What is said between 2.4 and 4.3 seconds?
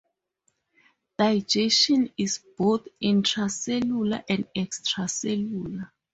both intracellular